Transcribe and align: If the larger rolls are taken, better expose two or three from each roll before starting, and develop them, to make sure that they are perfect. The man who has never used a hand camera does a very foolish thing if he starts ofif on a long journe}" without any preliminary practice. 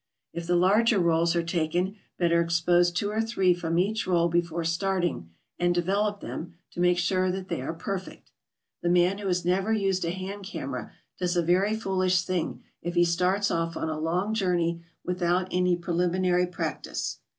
If 0.33 0.47
the 0.47 0.55
larger 0.55 0.97
rolls 0.97 1.35
are 1.35 1.43
taken, 1.43 1.95
better 2.17 2.41
expose 2.41 2.91
two 2.91 3.11
or 3.11 3.21
three 3.21 3.53
from 3.53 3.77
each 3.77 4.07
roll 4.07 4.29
before 4.29 4.63
starting, 4.63 5.29
and 5.59 5.75
develop 5.75 6.21
them, 6.21 6.55
to 6.71 6.79
make 6.79 6.97
sure 6.97 7.29
that 7.31 7.49
they 7.49 7.61
are 7.61 7.71
perfect. 7.71 8.31
The 8.81 8.89
man 8.89 9.19
who 9.19 9.27
has 9.27 9.45
never 9.45 9.71
used 9.71 10.03
a 10.03 10.09
hand 10.09 10.43
camera 10.43 10.91
does 11.19 11.37
a 11.37 11.43
very 11.43 11.75
foolish 11.75 12.23
thing 12.23 12.63
if 12.81 12.95
he 12.95 13.05
starts 13.05 13.49
ofif 13.49 13.75
on 13.77 13.89
a 13.89 13.99
long 13.99 14.33
journe}" 14.33 14.81
without 15.05 15.47
any 15.51 15.75
preliminary 15.75 16.47
practice. 16.47 17.19